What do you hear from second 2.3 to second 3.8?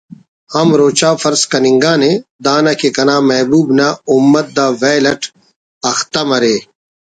دانہ کہ کنا محبوب